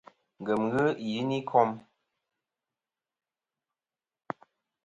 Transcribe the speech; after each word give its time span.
Ngèm 0.41 0.61
ghɨ 0.73 0.85
i 0.95 1.05
yiyn 1.13 1.29
i 1.39 1.41
kom. 1.49 1.71